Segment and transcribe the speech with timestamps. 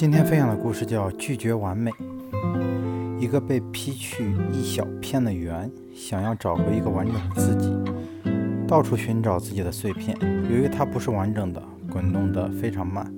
[0.00, 1.90] 今天分享的故事叫《拒绝完美》。
[3.18, 7.76] 一个被劈去一小片的圆，想要找回一个完整的自己，
[8.68, 10.16] 到处寻找自己的碎片。
[10.48, 13.12] 由于它不是完整的，滚动得非常慢，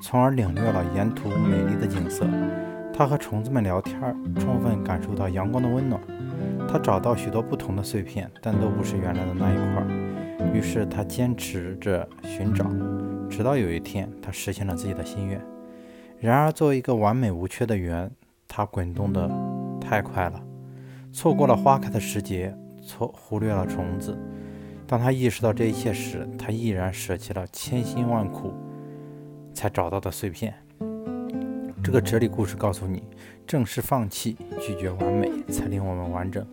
[0.00, 2.24] 从而领略了沿途美丽的景色。
[2.94, 4.00] 它和虫子们聊天，
[4.38, 6.00] 充分感受到阳光的温暖。
[6.68, 9.84] 它找到许多不同的碎片，但都不是原来的那一块。
[10.54, 12.64] 于是他坚持着寻找，
[13.28, 15.44] 直到有一天，他实现了自己的心愿。
[16.22, 18.08] 然而，作为一个完美无缺的圆，
[18.46, 19.28] 它滚动得
[19.80, 20.40] 太快了，
[21.12, 24.16] 错过了花开的时节，错忽略了虫子。
[24.86, 28.52] 当他意识到这一切时，他毅然舍弃了千辛万苦
[29.52, 30.54] 才找到的碎片。
[31.82, 33.02] 这个哲理故事告诉你，
[33.44, 36.46] 正是放弃、拒绝完美，才令我们完整。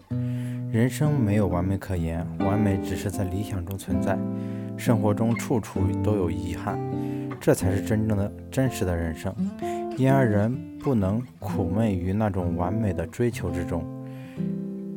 [0.72, 4.16] 人生没有完美可言，完美只是在理想中存在。
[4.78, 6.78] 生活中处处都有遗憾。
[7.40, 9.34] 这才是真正的真实的人生，
[9.98, 13.84] 因而人不能苦闷于那种完美的追求之中，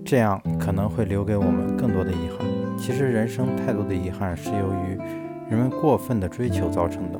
[0.05, 2.47] 这样可能会留给我们更多的遗憾。
[2.77, 4.99] 其实人生太多的遗憾是由于
[5.49, 7.19] 人们过分的追求造成的。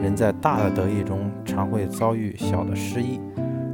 [0.00, 3.18] 人在大的得意中常会遭遇小的失意，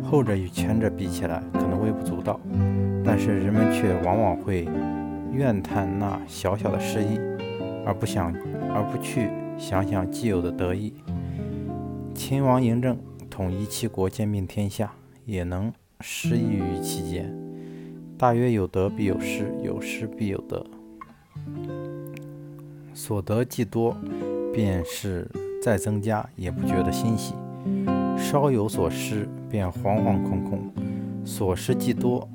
[0.03, 2.80] 后者与前者比起来可能微不足道，但
[3.21, 4.67] 是人们却往往会
[5.31, 7.21] 怨叹那小小的失意，
[7.85, 8.35] 而不想
[8.73, 9.29] 而不去。
[9.59, 10.95] 想想既有的得意，
[12.15, 12.97] 秦王嬴政
[13.29, 14.91] 统一七国，兼并天下，
[15.27, 17.31] 也能失意于其间。
[18.17, 20.65] 大约有得必有失，有失必有得。
[22.95, 23.95] 所得既多，
[24.51, 25.31] 便是
[25.63, 27.35] 再增加也不觉得欣喜；
[28.17, 30.73] 稍有所失，便惶惶恐恐。
[31.23, 32.27] 所失既多，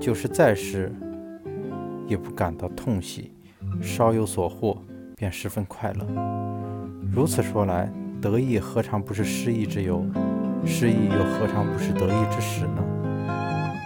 [0.00, 0.92] 就是再失，
[2.06, 3.30] 也不感到痛惜；
[3.80, 4.76] 稍有所获。
[5.16, 6.04] 便十分快乐。
[7.12, 7.88] 如此说来，
[8.20, 10.04] 得意何尝不是失意之由？
[10.66, 12.82] 失意又何尝不是得意之始呢？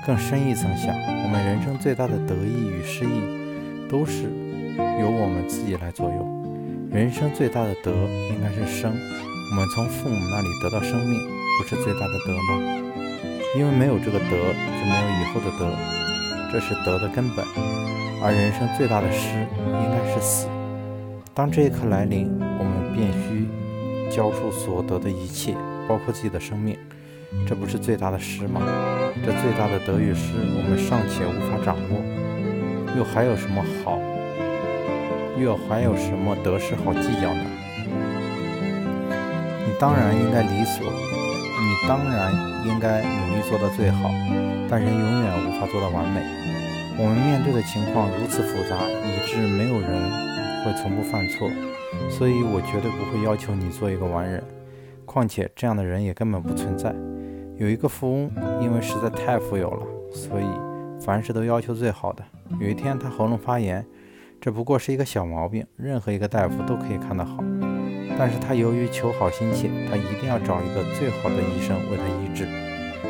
[0.06, 0.88] 更深一层想，
[1.22, 4.22] 我们人生最大的得意与失意，都是
[4.72, 6.26] 由我们自己来左右。
[6.90, 8.90] 人生最大的得应该是生，
[9.50, 11.20] 我们从父母那里得到生命，
[11.58, 12.87] 不是最大的得吗？
[13.56, 15.74] 因为没有这个德，就没有以后的德，
[16.52, 17.44] 这是德的根本。
[18.22, 20.48] 而人生最大的失，应该是死。
[21.32, 23.48] 当这一刻来临，我们便需
[24.14, 25.54] 交出所得的一切，
[25.88, 26.76] 包括自己的生命。
[27.46, 28.60] 这不是最大的失吗？
[29.24, 32.02] 这最大的得与失，我们尚且无法掌握，
[32.98, 33.98] 又还有什么好？
[35.40, 37.44] 又还有什么得失好计较呢？
[39.64, 40.84] 你当然应该理所，
[41.60, 42.32] 你当然
[42.64, 44.10] 应该努力做到最好，
[44.70, 46.22] 但人永远无法做到完美。
[46.98, 50.28] 我们面对的情况如此复杂，以致没有人。
[50.64, 51.48] 会从不犯错，
[52.10, 54.42] 所以我绝对不会要求你做一个完人。
[55.06, 56.92] 况且这样的人也根本不存在。
[57.56, 58.30] 有一个富翁，
[58.60, 60.44] 因为实在太富有了，所以
[61.00, 62.24] 凡事都要求最好的。
[62.58, 63.86] 有一天他喉咙发炎，
[64.40, 67.42] 这不过是一个小毛病，任何一个大夫都可以看得好。
[68.18, 72.46] 但是他由于求好心切，他一定要找一个最好的医生为他医治。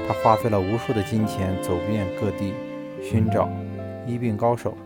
[0.07, 2.53] 他花费了无数的金钱，走遍各地
[3.03, 3.49] 寻找
[4.07, 4.77] 医病高手。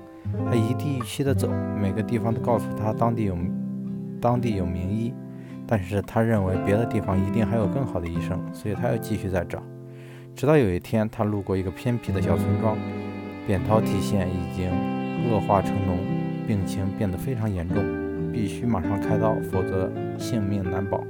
[0.48, 1.50] 他一地一区的走，
[1.80, 3.36] 每个地方都告诉他当地有
[4.20, 5.12] 当地有名医，
[5.66, 9.60] 但是他认为别的地方一定还有更好的医生，所以他要继续再找。
[10.36, 12.78] 直到有一天，他路过一个偏僻的小村庄，
[13.46, 14.70] 扁桃体腺已经
[15.28, 17.82] 恶化成脓，病情变得非常严重，
[18.32, 21.04] 必须马上开刀，否则性命难保。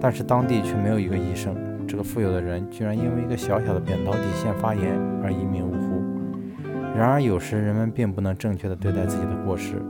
[0.00, 4.84] 但是当地却没有一个医生，这个富有的人居然因为一个小小的扁桃体腺发炎
[5.22, 6.02] 而一命呜呼。
[6.96, 9.82] 然而，有时人们并不能正确的对待自己的过失。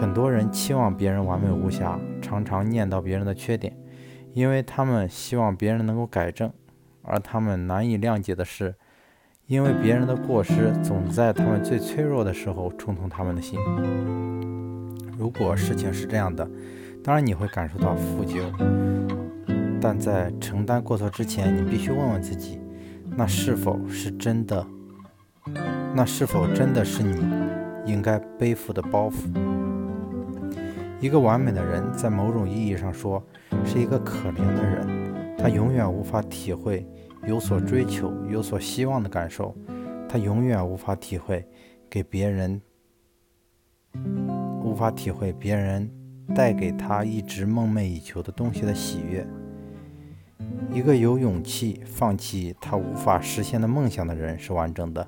[0.00, 3.76] 很多人期望别人完美无瑕，常常念叨别人的缺点，
[4.32, 6.50] 因为他们希望别人能够改正。
[7.02, 8.74] 而他们难以谅解的是，
[9.46, 13.58] 因为别人的过失总在他们最脆弱的时候冲痛他们的心。
[15.20, 16.50] 如果事情是这样的，
[17.04, 18.40] 当然你会感受到负疚，
[19.78, 22.58] 但在承担过错之前，你必须问问自己，
[23.18, 24.66] 那是否是真的？
[25.94, 27.22] 那是否真的是你
[27.84, 29.28] 应该背负的包袱？
[31.00, 33.22] 一个完美的人，在某种意义上说，
[33.62, 35.36] 是一个可怜的人。
[35.36, 36.86] 他永远无法体会
[37.26, 39.54] 有所追求、有所希望的感受。
[40.08, 41.46] 他永远无法体会
[41.90, 42.60] 给别人，
[44.70, 45.90] 无法体会别人
[46.32, 49.26] 带给他一直梦寐以求的东西的喜悦。
[50.72, 55.04] 一个有勇气放弃他无法实现的梦想的人是完整的。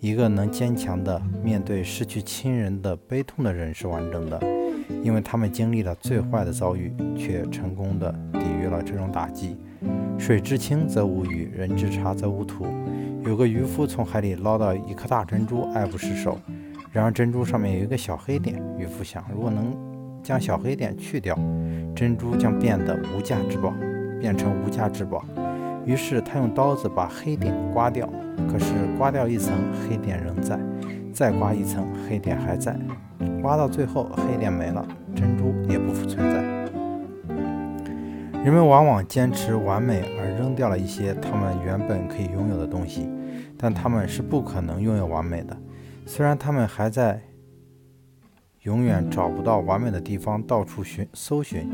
[0.00, 4.40] 一个能坚强的面对失去亲人的悲痛的人是完整的，
[5.02, 9.58] 因为他们经历了最坏的遭遇，却成功的抵御了这种打击。
[10.18, 12.66] 水至清则无鱼，人至察则无徒。
[13.24, 16.38] 有个渔夫从海里捞到一颗大珍珠，爱不释手。
[16.92, 19.74] 然而珍珠上面有一个小黑点，渔夫想，如果能
[20.22, 21.34] 将小黑点去掉，
[21.96, 23.72] 珍珠将变得无价之宝，
[24.20, 25.24] 变成无价之宝。
[25.86, 28.06] 于是他用刀子把黑点刮掉，
[28.46, 28.66] 可是
[28.98, 29.54] 刮掉一层，
[29.88, 30.58] 黑点仍在；
[31.14, 32.78] 再刮一层，黑点还在。
[33.40, 34.86] 刮到最后，黑点没了，
[35.16, 36.42] 珍珠也不复存在。
[38.44, 43.08] 人们往往坚持完美而扔掉了一些他们原本可以拥有的东西，
[43.56, 45.56] 但他们是不可能拥有完美的。
[46.04, 47.20] 虽然他们还在
[48.62, 51.68] 永远找不到完美的地方到处寻搜寻，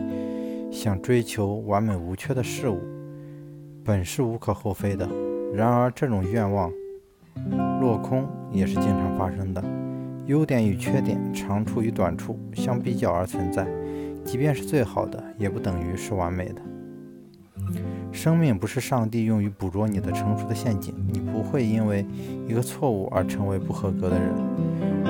[0.71, 2.79] 想追求完美无缺的事物，
[3.85, 5.09] 本是无可厚非的。
[5.53, 6.71] 然而，这种愿望
[7.81, 9.63] 落空也是经常发生的。
[10.27, 13.67] 优点与缺点、长处与短处相比较而存在，
[14.25, 16.61] 即便是最好的，也不等于是完美的。
[18.13, 22.05] 生命不是上帝用于捕捉你的成熟的陷阱，你不会因为
[22.49, 24.35] 一个错误而成为不合格的人。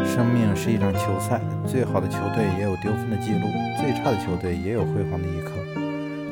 [0.05, 3.47] 生命是一场球赛，最好的球队也有丢分的记录，
[3.81, 5.53] 最差的球队也有辉煌的一刻。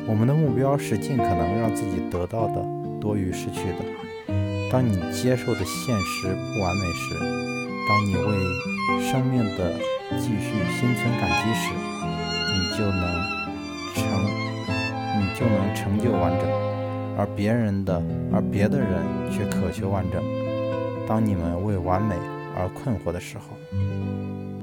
[0.07, 2.65] 我们的目标是尽可能让自己得到的
[3.01, 3.85] 多于失去的。
[4.71, 7.15] 当你接受的现实不完美时，
[7.87, 9.73] 当你为生命的
[10.17, 11.71] 继续心存感激时，
[12.53, 13.36] 你就能，
[15.37, 16.49] 就能成就完整。
[17.17, 18.01] 而别人的，
[18.33, 20.23] 而别的人却渴求完整。
[21.07, 22.15] 当你们为完美
[22.55, 23.55] 而困惑的时候。